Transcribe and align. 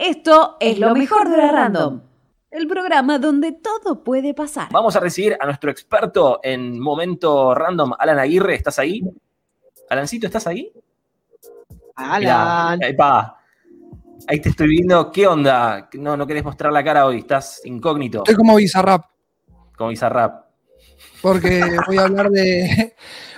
Esto 0.00 0.56
es 0.60 0.78
lo 0.78 0.94
mejor 0.94 1.28
de 1.28 1.36
la 1.36 1.52
Random, 1.52 2.00
el 2.50 2.66
programa 2.66 3.18
donde 3.18 3.52
todo 3.52 4.02
puede 4.02 4.32
pasar. 4.34 4.68
Vamos 4.72 4.96
a 4.96 5.00
recibir 5.00 5.36
a 5.38 5.44
nuestro 5.44 5.70
experto 5.70 6.40
en 6.42 6.80
momento 6.80 7.54
random, 7.54 7.92
Alan 7.98 8.18
Aguirre. 8.18 8.54
¿Estás 8.54 8.78
ahí? 8.78 9.02
Alancito, 9.90 10.26
¿estás 10.26 10.46
ahí? 10.46 10.72
Alan. 11.96 12.20
Mirá, 12.78 12.86
ahí, 12.88 12.94
pa. 12.96 13.36
Ahí 14.26 14.40
te 14.40 14.48
estoy 14.48 14.68
viendo. 14.68 15.10
¿Qué 15.12 15.26
onda? 15.26 15.88
No, 15.94 16.16
no 16.16 16.26
querés 16.26 16.44
mostrar 16.44 16.72
la 16.72 16.82
cara 16.82 17.04
hoy. 17.06 17.18
Estás 17.18 17.60
incógnito. 17.64 18.18
Estoy 18.18 18.36
como 18.36 18.56
Bizarrap, 18.56 19.04
Como 19.76 19.90
Bizarrap. 19.90 20.46
porque 21.20 21.62
voy 21.86 21.98
a 21.98 22.02
hablar 22.04 22.30
de. 22.30 22.94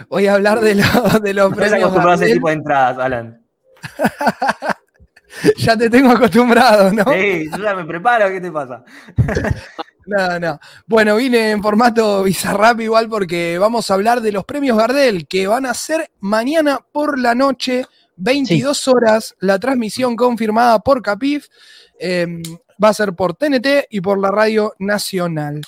Voy 0.09 0.27
a 0.29 0.35
hablar 0.35 0.61
de, 0.61 0.77
lo- 0.77 1.19
de 1.21 1.35
los 1.35 1.51
No 1.51 1.57
estás 1.57 1.71
premios. 1.71 1.81
acostumbrado 1.91 2.11
a 2.11 2.15
ese 2.25 2.35
tipo 2.35 2.49
de 2.49 2.55
entradas, 2.55 2.99
Alan. 2.99 3.43
Ya 5.59 5.77
te 5.77 5.89
tengo 5.91 6.11
acostumbrado, 6.11 6.93
¿no? 6.93 7.05
Sí, 7.13 7.49
yo 7.51 7.59
ya 7.63 7.75
me 7.75 7.85
preparo. 7.85 8.29
¿Qué 8.29 8.41
te 8.41 8.51
pasa? 8.51 8.85
No, 10.05 10.41
no. 10.41 10.59
Bueno, 10.89 11.15
vine 11.15 11.53
en 11.53 11.63
formato 11.63 12.25
Bizarrap 12.25 12.81
igual 12.81 13.09
porque 13.09 13.57
vamos 13.57 13.89
a 13.89 13.95
hablar 13.95 14.21
de 14.21 14.33
los 14.33 14.45
premios 14.45 14.77
Gardel 14.77 15.29
que 15.29 15.47
van 15.47 15.65
a 15.65 15.75
ser 15.75 16.11
mañana 16.19 16.81
por 16.91 17.21
la 17.21 17.37
noche, 17.37 17.87
22 18.17 18.89
horas, 18.89 19.37
la 19.39 19.61
transmisión 19.61 20.17
confirmada 20.17 20.81
por 20.81 21.03
Capif. 21.03 21.47
eh, 22.01 22.27
va 22.83 22.89
a 22.89 22.95
ser 22.95 23.13
por 23.13 23.35
TNT 23.35 23.87
y 23.91 24.01
por 24.01 24.19
la 24.19 24.33
Radio 24.33 24.75
Nacional. 24.81 25.61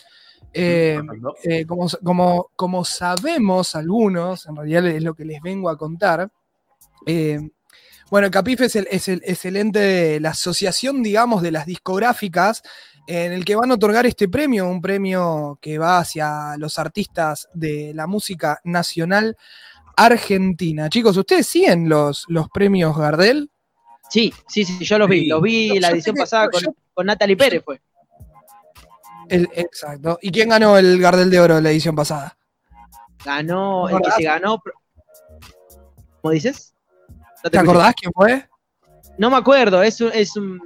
Eh, 0.52 0.98
Perfecto. 1.00 1.34
eh, 1.44 1.64
como, 1.64 1.86
como- 2.02 2.50
como 2.56 2.84
sabemos 2.84 3.76
algunos, 3.76 4.46
en 4.46 4.56
realidad 4.56 4.84
es 4.88 5.02
lo 5.04 5.14
que 5.14 5.24
les 5.24 5.40
vengo 5.42 5.70
a 5.70 5.78
contar. 5.78 6.28
Bueno, 8.10 8.30
Capif 8.30 8.60
es 8.60 8.76
el, 8.76 8.86
es, 8.90 9.08
el, 9.08 9.22
es 9.24 9.44
el 9.44 9.56
ente 9.56 9.78
de 9.80 10.20
la 10.20 10.30
asociación, 10.30 11.02
digamos, 11.02 11.42
de 11.42 11.50
las 11.50 11.66
discográficas 11.66 12.62
en 13.06 13.32
el 13.32 13.44
que 13.44 13.56
van 13.56 13.70
a 13.70 13.74
otorgar 13.74 14.06
este 14.06 14.28
premio, 14.28 14.66
un 14.68 14.80
premio 14.80 15.58
que 15.60 15.78
va 15.78 15.98
hacia 15.98 16.56
los 16.58 16.78
artistas 16.78 17.48
de 17.52 17.92
la 17.94 18.06
música 18.06 18.60
nacional 18.64 19.36
argentina. 19.96 20.88
Chicos, 20.88 21.16
¿ustedes 21.16 21.46
siguen 21.46 21.88
los, 21.88 22.24
los 22.28 22.48
premios 22.48 22.96
Gardel? 22.96 23.50
Sí, 24.08 24.32
sí, 24.48 24.64
sí, 24.64 24.84
yo 24.84 24.98
los 24.98 25.08
vi. 25.08 25.20
Sí. 25.20 25.26
Los 25.26 25.42
vi 25.42 25.80
la 25.80 25.90
edición 25.90 26.16
pasada 26.16 26.48
con, 26.48 26.62
yo- 26.62 26.74
con 26.92 27.06
Natalie 27.06 27.36
Pérez, 27.36 27.62
fue. 27.64 27.80
El- 29.28 29.48
exacto. 29.54 30.18
¿Y 30.22 30.30
quién 30.30 30.48
ganó 30.50 30.76
el 30.78 31.00
Gardel 31.00 31.30
de 31.30 31.40
Oro 31.40 31.60
la 31.60 31.70
edición 31.70 31.94
pasada? 31.96 32.36
Ganó, 33.24 33.86
¿Te 33.88 33.94
el 33.94 34.02
que 34.02 34.10
se 34.12 34.22
ganó. 34.24 34.62
¿Cómo 36.20 36.32
dices? 36.32 36.73
¿Te 37.50 37.58
acordás 37.58 37.94
quién 37.94 38.12
fue? 38.12 38.48
No 39.18 39.30
me 39.30 39.36
acuerdo, 39.36 39.82
es 39.82 40.00
un. 40.00 40.10
Es 40.12 40.36
un 40.36 40.60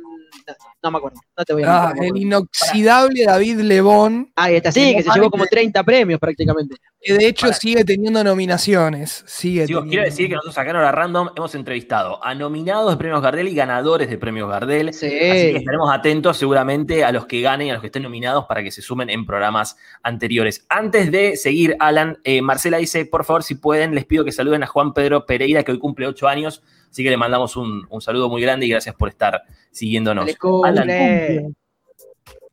no, 0.83 0.91
me 0.91 0.99
acuerdo, 0.99 1.19
no 1.37 1.45
te 1.45 1.53
voy 1.53 1.63
a 1.65 1.83
Ah, 1.89 1.95
mentir, 1.95 2.11
el 2.17 2.23
inoxidable 2.23 3.25
David 3.25 3.61
Lebón, 3.61 4.33
Ahí 4.37 4.57
está, 4.57 4.73
sí, 4.73 4.95
que 4.97 5.03
se 5.03 5.11
llevó 5.15 5.31
como 5.31 5.47
30 5.47 5.83
premios 5.85 6.19
prácticamente. 6.21 6.77
que 7.01 7.15
de 7.15 7.27
hecho 7.29 7.53
sigue 7.53 7.85
teniendo 7.85 8.23
nominaciones. 8.25 9.25
Sigue 9.27 9.67
Chicos, 9.67 9.83
teniendo- 9.83 9.91
quiero 9.91 10.05
decir 10.05 10.29
que 10.29 10.35
nosotros 10.35 10.59
acá 10.59 10.71
en 10.71 10.77
Hora 10.77 10.93
Random 10.93 11.29
hemos 11.37 11.55
entrevistado 11.55 12.25
a 12.25 12.35
nominados 12.35 12.91
de 12.91 12.97
premios 12.97 13.23
Gardel 13.23 13.49
y 13.49 13.55
ganadores 13.55 14.09
de 14.11 14.19
premios 14.19 14.49
Gardel. 14.51 14.93
Sí. 14.93 15.07
Así 15.07 15.13
que 15.53 15.57
estaremos 15.59 15.91
atentos 15.93 16.37
seguramente 16.37 17.05
a 17.05 17.13
los 17.13 17.27
que 17.27 17.41
ganen 17.41 17.69
y 17.69 17.71
a 17.71 17.75
los 17.75 17.81
que 17.81 17.87
estén 17.89 18.03
nominados 18.03 18.47
para 18.47 18.63
que 18.63 18.71
se 18.71 18.83
sumen 18.83 19.11
en 19.11 19.27
programas 19.27 19.77
anteriores. 20.03 20.65
Antes 20.69 21.11
de 21.13 21.37
seguir, 21.37 21.77
Alan, 21.81 22.19
eh, 22.25 22.43
Marcela 22.43 22.79
dice, 22.79 23.05
por 23.07 23.25
favor, 23.25 23.43
si 23.43 23.55
pueden, 23.55 23.95
les 23.95 24.05
pido 24.05 24.25
que 24.25 24.33
saluden 24.33 24.63
a 24.63 24.67
Juan 24.67 24.93
Pedro 24.93 25.27
Pereira, 25.27 25.63
que 25.63 25.73
hoy 25.73 25.79
cumple 25.79 26.07
ocho 26.07 26.27
años. 26.29 26.63
Así 26.91 27.03
que 27.03 27.11
le 27.11 27.17
mandamos 27.17 27.57
un, 27.57 27.87
un 27.91 28.01
saludo 28.01 28.29
muy 28.29 28.43
grande 28.43 28.67
y 28.67 28.69
gracias 28.71 28.95
por 28.95 29.09
estar 29.09 29.43
siguiéndonos. 29.71 30.31
Alan, 30.65 31.55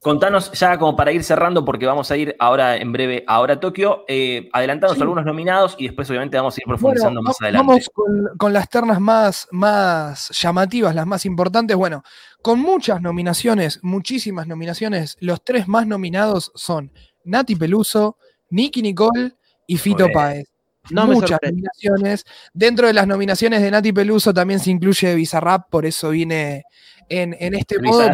Contanos 0.06 0.52
ya 0.52 0.78
como 0.78 0.96
para 0.96 1.12
ir 1.12 1.24
cerrando, 1.24 1.66
porque 1.66 1.88
vamos 1.88 2.12
a 2.12 2.16
ir 2.16 2.36
ahora 2.38 2.78
en 2.78 2.92
breve 2.92 3.24
ahora 3.26 3.56
a 3.56 3.60
Tokio, 3.60 4.06
eh, 4.08 4.50
adelantanos 4.54 4.98
Sí. 4.98 5.02
algunos 5.02 5.26
nominados 5.26 5.76
y 5.80 5.86
después 5.86 6.08
obviamente 6.12 6.38
vamos 6.38 6.56
a 6.56 6.62
ir 6.62 6.66
profundizando 6.68 7.22
Bueno, 7.22 7.28
más 7.28 7.42
adelante. 7.42 7.66
Vamos 7.68 7.90
con, 7.92 8.38
con 8.38 8.54
las 8.54 8.70
ternas 8.70 9.02
más, 9.02 9.48
más 9.50 10.30
llamativas, 10.40 10.94
las 10.94 11.08
más 11.08 11.26
importantes. 11.26 11.76
Bueno, 11.76 12.04
con 12.44 12.60
muchas 12.60 13.02
nominaciones, 13.02 13.80
muchísimas 13.82 14.46
nominaciones, 14.46 15.18
los 15.22 15.44
tres 15.44 15.68
más 15.68 15.88
nominados 15.88 16.52
son 16.54 16.92
Nati 17.24 17.56
Peluso, 17.56 18.18
Nicky 18.52 18.84
Nicole 18.84 19.34
y 19.66 19.78
Fito. 19.78 20.08
Páez. 20.14 20.46
No 20.92 21.08
muchas 21.08 21.40
nominaciones. 21.42 22.26
Dentro 22.54 22.88
de 22.88 22.94
las 22.94 23.08
nominaciones 23.08 23.62
de 23.62 23.72
Nati 23.72 23.92
Peluso 23.92 24.34
también 24.34 24.60
se 24.60 24.72
incluye 24.72 25.16
Bizarrap, 25.16 25.70
por 25.70 25.86
eso 25.86 26.10
vine 26.10 26.64
en, 27.10 27.36
en 27.40 27.56
este 27.56 27.80
modo, 27.82 28.10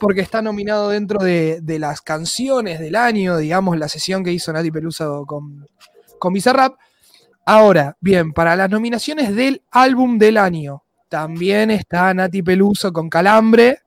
porque 0.00 0.20
está 0.20 0.42
nominado 0.42 0.90
dentro 0.90 1.18
de, 1.18 1.60
de 1.62 1.78
las 1.78 2.00
canciones 2.00 2.80
del 2.80 2.96
año, 2.96 3.36
digamos, 3.38 3.78
la 3.78 3.88
sesión 3.88 4.24
que 4.24 4.32
hizo 4.32 4.52
Nati 4.52 4.70
Peluso 4.70 5.24
con, 5.26 5.66
con 6.18 6.32
Bizarrap. 6.32 6.74
Ahora, 7.44 7.96
bien, 8.00 8.32
para 8.32 8.56
las 8.56 8.68
nominaciones 8.70 9.34
del 9.34 9.62
álbum 9.70 10.18
del 10.18 10.36
año, 10.36 10.82
también 11.08 11.70
está 11.70 12.12
Nati 12.12 12.42
Peluso 12.42 12.92
con 12.92 13.08
Calambre, 13.08 13.78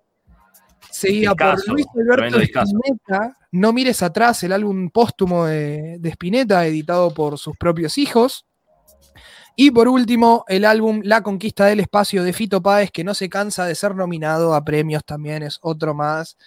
seguida 0.92 1.36
por 1.36 1.68
Luis 1.68 1.86
Alberto. 1.96 2.40
Spinetta, 2.40 3.38
No 3.52 3.74
mires 3.74 4.02
atrás, 4.02 4.44
el 4.44 4.54
álbum 4.54 4.90
póstumo 4.90 5.46
de, 5.46 5.98
de 6.00 6.10
Spinetta, 6.10 6.66
editado 6.66 7.14
por 7.14 7.38
sus 7.38 7.56
propios 7.58 7.98
hijos. 7.98 8.46
Y 9.56 9.72
por 9.72 9.90
último, 9.90 10.46
el 10.48 10.64
álbum 10.64 11.02
La 11.04 11.22
Conquista 11.22 11.66
del 11.66 11.82
Espacio 11.82 12.24
de 12.24 12.32
Fito 12.32 12.62
Páez, 12.62 12.92
que 12.92 13.04
no 13.04 13.14
se 13.14 13.28
cansa 13.28 13.66
de 13.66 13.76
ser 13.76 13.94
nominado 13.94 14.54
a 14.54 14.64
premios 14.64 15.04
también, 15.04 15.44
es 15.44 15.60
otro 15.62 15.94
más 15.94 16.38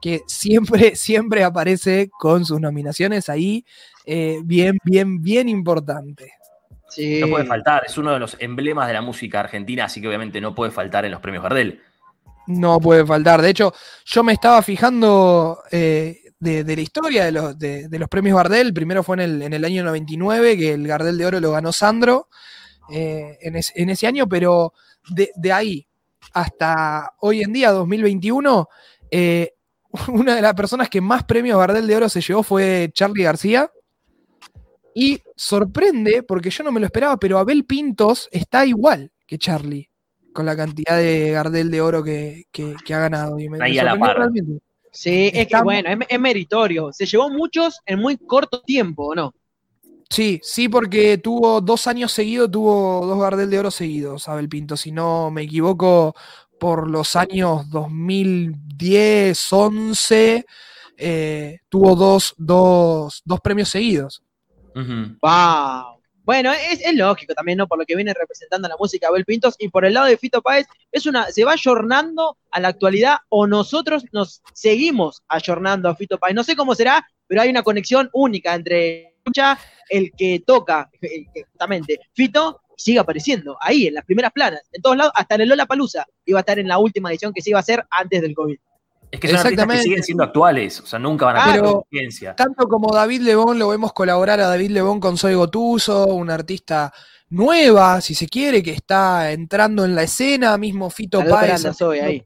que 0.00 0.22
siempre, 0.26 0.94
siempre 0.96 1.44
aparece 1.44 2.10
con 2.18 2.44
sus 2.44 2.60
nominaciones 2.60 3.28
ahí, 3.28 3.64
eh, 4.06 4.40
bien, 4.44 4.78
bien, 4.84 5.22
bien 5.22 5.48
importante. 5.48 6.32
Sí. 6.88 7.20
No 7.20 7.28
puede 7.28 7.44
faltar, 7.44 7.84
es 7.86 7.96
uno 7.98 8.12
de 8.12 8.18
los 8.18 8.36
emblemas 8.40 8.88
de 8.88 8.94
la 8.94 9.02
música 9.02 9.40
argentina, 9.40 9.84
así 9.84 10.00
que 10.00 10.08
obviamente 10.08 10.40
no 10.40 10.54
puede 10.54 10.72
faltar 10.72 11.04
en 11.04 11.12
los 11.12 11.20
premios 11.20 11.42
Gardel. 11.42 11.80
No 12.50 12.80
puede 12.80 13.06
faltar. 13.06 13.40
De 13.40 13.50
hecho, 13.50 13.72
yo 14.04 14.24
me 14.24 14.32
estaba 14.32 14.60
fijando 14.62 15.62
eh, 15.70 16.20
de, 16.40 16.64
la 16.64 16.80
historia 16.80 17.24
de 17.24 17.30
los, 17.30 17.56
de, 17.56 17.88
los 17.92 18.08
premios 18.08 18.36
Gardel. 18.36 18.68
El 18.68 18.74
primero 18.74 19.04
fue 19.04 19.16
en 19.16 19.20
el, 19.20 19.42
en 19.42 19.52
el 19.52 19.64
año 19.64 19.84
99, 19.84 20.56
que 20.56 20.72
el 20.72 20.86
Gardel 20.86 21.16
de 21.16 21.26
Oro 21.26 21.38
lo 21.38 21.52
ganó 21.52 21.72
Sandro 21.72 22.28
eh, 22.92 23.38
en, 23.40 23.54
en 23.54 23.90
ese 23.90 24.06
año, 24.08 24.28
pero 24.28 24.72
de, 25.10 25.30
de 25.36 25.52
ahí 25.52 25.86
hasta 26.32 27.14
hoy 27.20 27.42
en 27.42 27.52
día, 27.52 27.70
2021, 27.70 28.68
eh, 29.12 29.54
una 30.08 30.34
de 30.34 30.42
las 30.42 30.54
personas 30.54 30.90
que 30.90 31.00
más 31.00 31.22
premios 31.22 31.58
Gardel 31.58 31.86
de 31.86 31.96
Oro 31.96 32.08
se 32.08 32.20
llevó 32.20 32.42
fue 32.42 32.90
Charlie 32.92 33.22
García. 33.22 33.70
Y 34.92 35.22
sorprende, 35.36 36.24
porque 36.24 36.50
yo 36.50 36.64
no 36.64 36.72
me 36.72 36.80
lo 36.80 36.86
esperaba, 36.86 37.16
pero 37.16 37.38
Abel 37.38 37.64
Pintos 37.64 38.28
está 38.32 38.66
igual 38.66 39.12
que 39.24 39.38
Charlie 39.38 39.89
con 40.32 40.46
la 40.46 40.56
cantidad 40.56 40.96
de 40.96 41.30
Gardel 41.32 41.70
de 41.70 41.80
oro 41.80 42.02
que, 42.04 42.44
que- 42.52 42.74
que 42.84 42.94
ha 42.94 43.00
ganado. 43.00 43.38
Y 43.38 43.48
me, 43.48 43.58
Ahí 43.62 43.78
a 43.78 43.84
la 43.84 43.90
sorprendió 43.92 44.06
par. 44.06 44.16
realmente. 44.18 44.64
Sí, 44.92 45.30
es 45.32 45.46
que 45.46 45.62
bueno, 45.62 45.88
es, 45.90 45.98
es 46.08 46.20
meritorio. 46.20 46.92
Se 46.92 47.06
llevó 47.06 47.30
muchos 47.30 47.80
en 47.86 48.00
muy 48.00 48.16
corto 48.16 48.60
tiempo, 48.62 49.06
¿o 49.08 49.14
no? 49.14 49.32
Sí, 50.08 50.40
sí, 50.42 50.68
porque 50.68 51.18
tuvo 51.18 51.60
dos 51.60 51.86
años 51.86 52.10
seguidos, 52.10 52.50
tuvo 52.50 53.06
dos 53.06 53.20
Gardel 53.20 53.48
de 53.48 53.58
oro 53.60 53.70
seguidos, 53.70 54.28
Abel 54.28 54.48
Pinto. 54.48 54.76
Si 54.76 54.90
no 54.90 55.30
me 55.30 55.42
equivoco, 55.42 56.14
por 56.58 56.90
los 56.90 57.14
años 57.14 57.70
2010, 57.70 59.52
11, 59.52 60.44
eh, 60.96 61.58
tuvo 61.68 61.94
dos, 61.94 62.34
dos, 62.36 63.22
dos 63.24 63.40
premios 63.40 63.68
seguidos. 63.68 64.22
Ujú. 64.74 65.16
¡Wow! 65.22 65.89
Bueno, 66.30 66.52
es, 66.52 66.80
es 66.80 66.94
lógico 66.94 67.34
también, 67.34 67.58
¿no? 67.58 67.66
Por 67.66 67.76
lo 67.76 67.84
que 67.84 67.96
viene 67.96 68.14
representando 68.14 68.68
la 68.68 68.76
música 68.78 69.08
Abel 69.08 69.24
Pintos. 69.24 69.56
Y 69.58 69.68
por 69.68 69.84
el 69.84 69.94
lado 69.94 70.06
de 70.06 70.16
Fito 70.16 70.40
Páez, 70.40 70.68
es 70.92 71.04
una, 71.06 71.26
se 71.32 71.44
va 71.44 71.54
ayornando 71.54 72.38
a 72.52 72.60
la 72.60 72.68
actualidad 72.68 73.16
o 73.30 73.48
nosotros 73.48 74.04
nos 74.12 74.40
seguimos 74.54 75.24
ayornando 75.26 75.88
a 75.88 75.96
Fito 75.96 76.18
Páez. 76.18 76.36
No 76.36 76.44
sé 76.44 76.54
cómo 76.54 76.76
será, 76.76 77.04
pero 77.26 77.42
hay 77.42 77.50
una 77.50 77.64
conexión 77.64 78.10
única 78.12 78.54
entre 78.54 79.16
el 79.88 80.12
que 80.16 80.40
toca, 80.46 80.88
justamente 81.34 81.98
Fito, 82.14 82.60
sigue 82.76 83.00
apareciendo 83.00 83.58
ahí 83.60 83.88
en 83.88 83.94
las 83.94 84.04
primeras 84.04 84.30
planas, 84.30 84.62
en 84.70 84.82
todos 84.82 84.96
lados, 84.96 85.12
hasta 85.16 85.34
en 85.34 85.40
el 85.40 85.48
Lola 85.48 85.66
Palusa. 85.66 86.06
Iba 86.26 86.38
a 86.38 86.42
estar 86.42 86.60
en 86.60 86.68
la 86.68 86.78
última 86.78 87.10
edición 87.10 87.32
que 87.32 87.42
se 87.42 87.50
iba 87.50 87.58
a 87.58 87.62
hacer 87.62 87.84
antes 87.90 88.22
del 88.22 88.36
COVID. 88.36 88.56
Es 89.10 89.18
que 89.18 89.26
son 89.28 89.36
artistas 89.38 89.42
que 89.42 89.54
Exactamente. 89.54 89.82
siguen 89.82 90.02
siendo 90.02 90.24
actuales, 90.24 90.80
o 90.80 90.86
sea, 90.86 90.98
nunca 90.98 91.26
van 91.26 91.36
a 91.36 91.42
Claro. 91.42 91.60
perder 91.62 91.72
conciencia. 91.74 92.36
Tanto 92.36 92.68
como 92.68 92.94
David 92.94 93.22
Lebón, 93.22 93.58
lo 93.58 93.68
vemos 93.68 93.92
colaborar 93.92 94.40
a 94.40 94.46
David 94.46 94.70
Lebón 94.70 95.00
con 95.00 95.16
Soy 95.16 95.34
Gotuso, 95.34 96.06
una 96.06 96.34
artista 96.34 96.92
nueva, 97.30 98.00
si 98.00 98.14
se 98.14 98.28
quiere, 98.28 98.62
que 98.62 98.72
está 98.72 99.32
entrando 99.32 99.84
en 99.84 99.94
la 99.94 100.04
escena, 100.04 100.56
mismo 100.58 100.90
Fito 100.90 101.24
Páez. 101.24 101.64
Ahí. 102.02 102.24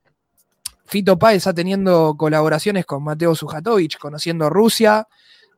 Fito 0.87 1.19
Páez 1.19 1.39
está 1.39 1.55
teniendo 1.55 2.15
colaboraciones 2.19 2.85
con 2.85 3.03
Mateo 3.03 3.35
Sujatovic, 3.35 3.99
conociendo 3.99 4.51
Rusia. 4.51 5.07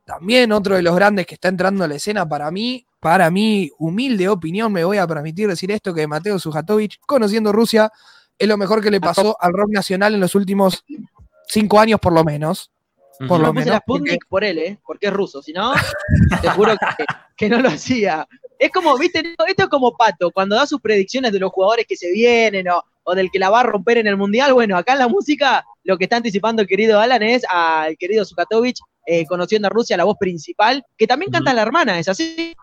También 0.05 0.53
otro 0.53 0.77
de 0.77 0.83
los 0.83 0.95
grandes 0.95 1.27
que 1.27 1.35
está 1.35 1.49
entrando 1.49 1.83
a 1.83 1.89
la 1.89 1.97
escena 1.97 2.29
para 2.29 2.49
mí, 2.53 2.87
para 3.01 3.29
mi 3.31 3.71
humilde 3.79 4.29
opinión, 4.29 4.73
me 4.73 4.85
voy 4.85 4.99
a 4.99 5.07
permitir 5.07 5.49
decir 5.49 5.73
esto, 5.73 5.93
que 5.93 6.07
Mateo 6.07 6.39
Sujatovic, 6.39 7.01
conociendo 7.07 7.51
Rusia, 7.51 7.91
es 8.39 8.47
lo 8.47 8.57
mejor 8.57 8.83
que 8.83 8.91
le 8.91 9.01
pasó 9.01 9.37
al 9.41 9.53
rock 9.53 9.71
nacional 9.71 10.15
en 10.15 10.21
los 10.21 10.35
últimos 10.35 10.85
cinco 11.47 11.79
años, 11.81 12.01
por 12.01 12.13
lo 12.13 12.25
menos. 12.25 12.71
Por 13.27 13.41
lo 13.41 13.53
puse 13.53 13.65
menos. 13.65 13.81
Sputnik 13.81 14.27
por 14.29 14.45
él, 14.45 14.59
¿eh? 14.59 14.79
Porque 14.85 15.07
es 15.07 15.13
ruso. 15.13 15.43
Si 15.43 15.53
no, 15.53 15.73
te 16.43 16.51
juro 16.51 16.77
que, 16.77 17.05
que 17.37 17.49
no 17.49 17.61
lo 17.61 17.69
hacía. 17.69 18.27
Es 18.59 18.71
como, 18.71 18.97
viste, 18.99 19.23
esto 19.47 19.63
es 19.65 19.69
como 19.69 19.97
Pato, 19.97 20.31
cuando 20.31 20.57
da 20.57 20.67
sus 20.67 20.81
predicciones 20.81 21.33
de 21.33 21.39
los 21.39 21.51
jugadores 21.51 21.87
que 21.87 21.97
se 21.97 22.11
vienen 22.11 22.69
o, 22.69 22.83
o 23.05 23.15
del 23.15 23.31
que 23.31 23.39
la 23.39 23.51
va 23.51 23.61
a 23.61 23.65
romper 23.65 23.99
en 23.99 24.07
el 24.07 24.17
Mundial. 24.17 24.53
Bueno, 24.53 24.77
acá 24.77 24.95
en 24.95 24.99
la 25.01 25.09
música, 25.09 25.65
lo 25.85 25.97
que 25.97 26.05
está 26.05 26.17
anticipando 26.17 26.63
el 26.63 26.69
querido 26.69 27.01
Alan 27.01 27.23
es 27.23 27.43
al 27.49 27.97
querido 27.97 28.25
Zukatovich, 28.25 28.81
eh, 29.07 29.25
conociendo 29.27 29.69
a 29.69 29.71
Rusia, 29.71 29.97
la 29.97 30.05
voz 30.05 30.17
principal, 30.19 30.85
que 30.97 31.07
también 31.07 31.31
canta 31.31 31.55
la 31.55 31.63
hermana, 31.63 31.99
¿es 31.99 32.09
así? 32.09 32.55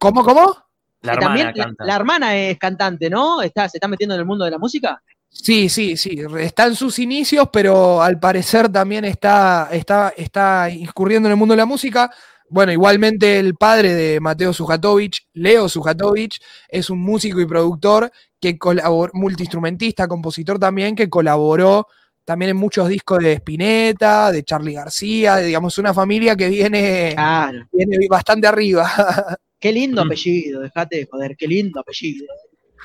¿Cómo, 0.00 0.24
cómo? 0.24 0.56
La 1.02 1.12
hermana 1.12 1.26
también 1.28 1.46
la, 1.46 1.52
canta. 1.52 1.84
la 1.84 1.96
hermana 1.96 2.36
es 2.36 2.58
cantante, 2.58 3.10
¿no? 3.10 3.42
Está, 3.42 3.68
¿Se 3.68 3.76
está 3.76 3.86
metiendo 3.86 4.14
en 4.14 4.20
el 4.20 4.26
mundo 4.26 4.44
de 4.44 4.50
la 4.50 4.58
música? 4.58 5.02
Sí, 5.30 5.68
sí, 5.68 5.96
sí. 5.96 6.20
Está 6.40 6.66
en 6.66 6.74
sus 6.74 6.98
inicios, 6.98 7.48
pero 7.52 8.02
al 8.02 8.18
parecer 8.18 8.68
también 8.70 9.04
está, 9.04 9.68
está, 9.72 10.12
está 10.16 10.68
incurriendo 10.70 11.28
en 11.28 11.32
el 11.32 11.36
mundo 11.38 11.52
de 11.52 11.58
la 11.58 11.66
música. 11.66 12.10
Bueno, 12.50 12.72
igualmente 12.72 13.38
el 13.38 13.54
padre 13.54 13.94
de 13.94 14.20
Mateo 14.20 14.52
Sujatovich, 14.52 15.26
Leo 15.34 15.68
Sujatovich, 15.68 16.40
es 16.68 16.90
un 16.90 17.00
músico 17.00 17.40
y 17.40 17.46
productor 17.46 18.10
que 18.40 18.58
colaboró, 18.58 19.12
multiinstrumentista, 19.14 20.08
compositor 20.08 20.58
también, 20.58 20.96
que 20.96 21.10
colaboró 21.10 21.86
también 22.24 22.50
en 22.50 22.56
muchos 22.56 22.88
discos 22.88 23.20
de 23.22 23.34
Spinetta, 23.34 24.32
de 24.32 24.42
Charlie 24.44 24.74
García, 24.74 25.36
de, 25.36 25.46
digamos, 25.46 25.78
una 25.78 25.94
familia 25.94 26.36
que 26.36 26.48
viene, 26.48 27.12
Claro. 27.14 27.66
viene 27.72 28.06
bastante 28.08 28.46
arriba. 28.46 28.84
Qué 29.60 29.72
lindo 29.72 30.02
Mm. 30.04 30.06
apellido, 30.06 30.60
dejate 30.60 30.96
de 30.98 31.06
joder, 31.10 31.36
qué 31.36 31.48
lindo 31.48 31.80
apellido. 31.80 32.26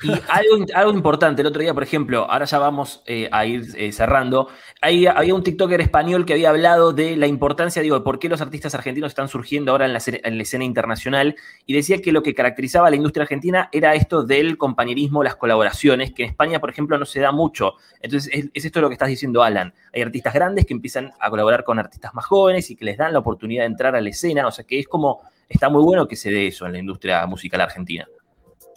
Y 0.02 0.10
algo, 0.10 0.66
algo 0.74 0.92
importante, 0.92 1.42
el 1.42 1.48
otro 1.48 1.62
día, 1.62 1.74
por 1.74 1.84
ejemplo, 1.84 2.30
ahora 2.30 2.46
ya 2.46 2.58
vamos 2.58 3.04
eh, 3.06 3.30
a 3.32 3.46
ir 3.46 3.68
eh, 3.76 3.92
cerrando, 3.92 4.50
Ahí 4.84 5.06
había 5.06 5.34
un 5.34 5.44
TikToker 5.44 5.80
español 5.80 6.26
que 6.26 6.34
había 6.34 6.50
hablado 6.50 6.92
de 6.92 7.16
la 7.16 7.26
importancia, 7.26 7.82
digo, 7.82 7.98
de 7.98 8.04
por 8.04 8.20
qué 8.20 8.28
los 8.28 8.42
artistas 8.42 8.76
argentinos 8.76 9.12
están 9.12 9.30
surgiendo 9.30 9.72
ahora 9.72 9.86
en 9.86 9.94
la, 9.94 10.02
en 10.06 10.36
la 10.36 10.44
escena 10.44 10.66
internacional 10.66 11.38
y 11.66 11.74
decía 11.74 12.02
que 12.02 12.12
lo 12.12 12.22
que 12.22 12.36
caracterizaba 12.36 12.88
a 12.88 12.90
la 12.90 12.98
industria 12.98 13.24
argentina 13.24 13.70
era 13.72 13.96
esto 13.96 14.24
del 14.24 14.58
compañerismo, 14.58 15.24
las 15.24 15.38
colaboraciones, 15.38 16.12
que 16.12 16.24
en 16.24 16.32
España, 16.32 16.60
por 16.60 16.70
ejemplo, 16.70 16.98
no 16.98 17.06
se 17.06 17.22
da 17.22 17.32
mucho. 17.32 17.76
Entonces, 18.02 18.30
es, 18.34 18.50
es 18.54 18.66
esto 18.66 18.82
lo 18.82 18.90
que 18.90 18.96
estás 18.96 19.08
diciendo, 19.08 19.42
Alan. 19.42 19.74
Hay 19.94 20.02
artistas 20.02 20.34
grandes 20.34 20.66
que 20.66 20.74
empiezan 20.74 21.14
a 21.18 21.30
colaborar 21.30 21.64
con 21.64 21.80
artistas 21.80 22.14
más 22.14 22.26
jóvenes 22.26 22.70
y 22.70 22.76
que 22.76 22.84
les 22.84 22.98
dan 22.98 23.14
la 23.14 23.20
oportunidad 23.20 23.62
de 23.62 23.68
entrar 23.68 23.96
a 23.96 24.02
la 24.02 24.10
escena, 24.10 24.46
o 24.48 24.52
sea 24.52 24.66
que 24.66 24.80
es 24.80 24.88
como, 24.90 25.22
está 25.48 25.70
muy 25.70 25.82
bueno 25.82 26.10
que 26.10 26.18
se 26.18 26.30
dé 26.30 26.48
eso 26.48 26.66
en 26.66 26.74
la 26.74 26.80
industria 26.80 27.26
musical 27.26 27.62
argentina. 27.62 28.06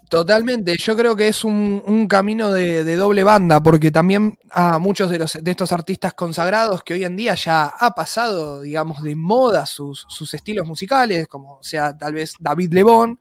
Totalmente, 0.08 0.76
yo 0.76 0.96
creo 0.96 1.16
que 1.16 1.26
es 1.26 1.42
un, 1.42 1.82
un 1.84 2.06
camino 2.06 2.52
de, 2.52 2.84
de 2.84 2.96
doble 2.96 3.24
banda, 3.24 3.60
porque 3.60 3.90
también 3.90 4.38
a 4.50 4.78
muchos 4.78 5.10
de, 5.10 5.18
los, 5.18 5.36
de 5.42 5.50
estos 5.50 5.72
artistas 5.72 6.14
consagrados 6.14 6.84
que 6.84 6.94
hoy 6.94 7.04
en 7.04 7.16
día 7.16 7.34
ya 7.34 7.66
ha 7.66 7.90
pasado, 7.92 8.60
digamos, 8.60 9.02
de 9.02 9.16
moda 9.16 9.66
sus, 9.66 10.06
sus 10.08 10.32
estilos 10.34 10.64
musicales, 10.64 11.26
como 11.26 11.58
sea 11.60 11.96
tal 11.98 12.14
vez 12.14 12.34
David 12.38 12.72
Lebón, 12.72 13.18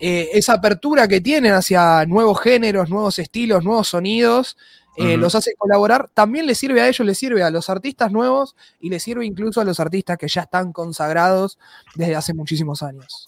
eh, 0.00 0.30
esa 0.32 0.54
apertura 0.54 1.06
que 1.06 1.20
tienen 1.20 1.52
hacia 1.52 2.04
nuevos 2.06 2.40
géneros, 2.40 2.90
nuevos 2.90 3.18
estilos, 3.20 3.62
nuevos 3.62 3.88
sonidos, 3.88 4.56
eh, 4.96 5.16
los 5.18 5.34
hace 5.34 5.54
colaborar, 5.56 6.08
también 6.12 6.46
les 6.46 6.58
sirve 6.58 6.80
a 6.80 6.88
ellos, 6.88 7.06
les 7.06 7.18
sirve 7.18 7.42
a 7.42 7.50
los 7.50 7.68
artistas 7.68 8.10
nuevos 8.10 8.56
y 8.80 8.88
les 8.88 9.02
sirve 9.02 9.26
incluso 9.26 9.60
a 9.60 9.64
los 9.64 9.78
artistas 9.78 10.16
que 10.16 10.26
ya 10.26 10.42
están 10.42 10.72
consagrados 10.72 11.58
desde 11.94 12.16
hace 12.16 12.34
muchísimos 12.34 12.82
años. 12.82 13.26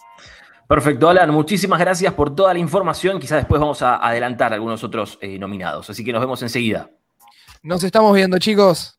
Perfecto, 0.68 1.08
Alan, 1.08 1.30
muchísimas 1.30 1.80
gracias 1.80 2.12
por 2.12 2.34
toda 2.36 2.52
la 2.52 2.58
información. 2.58 3.18
Quizás 3.18 3.38
después 3.38 3.58
vamos 3.58 3.80
a 3.80 3.96
adelantar 4.06 4.52
algunos 4.52 4.84
otros 4.84 5.18
eh, 5.22 5.38
nominados. 5.38 5.88
Así 5.88 6.04
que 6.04 6.12
nos 6.12 6.20
vemos 6.20 6.42
enseguida. 6.42 6.90
Nos 7.62 7.82
estamos 7.82 8.14
viendo, 8.14 8.38
chicos. 8.38 8.97